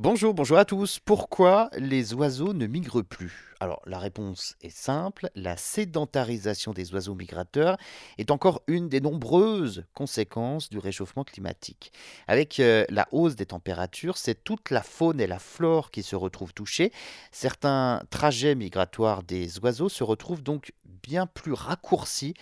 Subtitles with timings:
[0.00, 0.98] Bonjour, bonjour à tous.
[0.98, 3.53] Pourquoi les oiseaux ne migrent plus?
[3.60, 7.76] Alors la réponse est simple, la sédentarisation des oiseaux migrateurs
[8.18, 11.92] est encore une des nombreuses conséquences du réchauffement climatique.
[12.26, 16.16] Avec euh, la hausse des températures, c'est toute la faune et la flore qui se
[16.16, 16.92] retrouvent touchées.
[17.30, 20.72] Certains trajets migratoires des oiseaux se retrouvent donc
[21.04, 22.34] bien plus raccourcis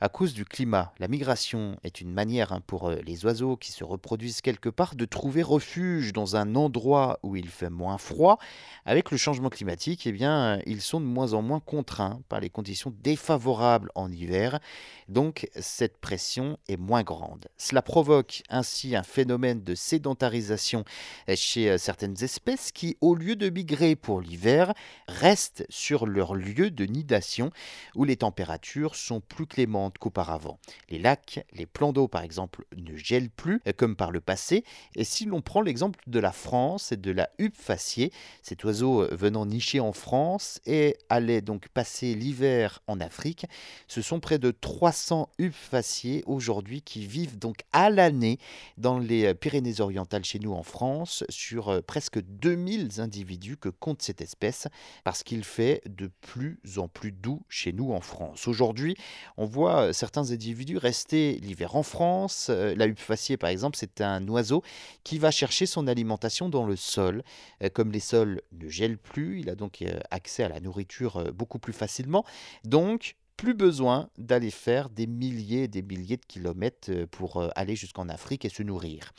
[0.00, 0.92] à cause du climat.
[0.98, 4.94] La migration est une manière hein, pour euh, les oiseaux qui se reproduisent quelque part
[4.94, 8.38] de trouver refuge dans un endroit où il fait moins froid,
[8.84, 12.50] avec le changement climatique, eh bien, ils sont de moins en moins contraints par les
[12.50, 14.60] conditions défavorables en hiver,
[15.08, 17.48] donc cette pression est moins grande.
[17.56, 20.84] Cela provoque ainsi un phénomène de sédentarisation
[21.34, 24.72] chez euh, certaines espèces qui, au lieu de migrer pour l'hiver,
[25.08, 27.50] restent sur leur lieu de nidation
[27.94, 30.58] où les températures sont plus clémentes qu'auparavant.
[30.88, 35.04] Les lacs, les plans d'eau par exemple, ne gèlent plus comme par le passé, et
[35.04, 38.12] si l'on prend l'exemple de la France, c'est de la huppe faciée.
[38.42, 43.46] Cet oiseau euh, venant nicher en France et allait donc passer l'hiver en Afrique.
[43.86, 48.38] Ce sont près de 300 huppes faciées aujourd'hui qui vivent donc à l'année
[48.78, 54.02] dans les euh, Pyrénées-Orientales chez nous en France sur euh, presque 2000 individus que compte
[54.02, 54.66] cette espèce
[55.04, 58.48] parce qu'il fait de plus en plus doux chez nous en France.
[58.48, 58.96] Aujourd'hui,
[59.36, 62.48] on voit certains individus rester l'hiver en France.
[62.48, 63.00] La huppe
[63.38, 64.62] par exemple, c'est un oiseau
[65.04, 67.22] qui va chercher son alimentation dans le sol.
[67.62, 69.98] Euh, comme les sols ne gèlent plus, il a donc euh,
[70.42, 72.24] à la nourriture beaucoup plus facilement.
[72.64, 78.10] Donc, plus besoin d'aller faire des milliers et des milliers de kilomètres pour aller jusqu'en
[78.10, 79.14] Afrique et se nourrir.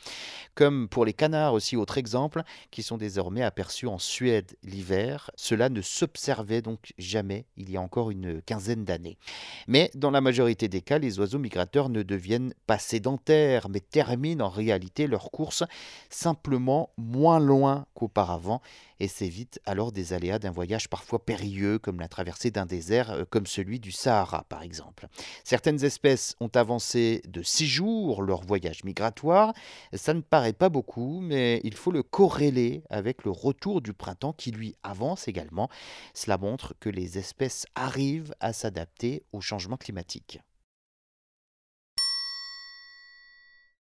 [0.54, 5.68] Comme pour les canards aussi, autre exemple, qui sont désormais aperçus en Suède l'hiver, cela
[5.70, 9.18] ne s'observait donc jamais il y a encore une quinzaine d'années.
[9.66, 14.46] Mais dans la majorité des cas, les oiseaux migrateurs ne deviennent pas sédentaires, mais terminent
[14.46, 15.64] en réalité leur course
[16.10, 18.62] simplement moins loin qu'auparavant
[19.02, 23.24] et s'évitent alors des aléas d'un voyage parfois périlleux comme la traversée d'un désert euh,
[23.28, 25.08] comme celui du Sahara par exemple.
[25.42, 29.54] Certaines espèces ont avancé de six jours leur voyage migratoire.
[29.92, 34.34] Ça ne paraît pas beaucoup, mais il faut le corréler avec le retour du printemps
[34.34, 35.68] qui lui avance également.
[36.14, 40.38] Cela montre que les espèces arrivent à s'adapter au changement climatique.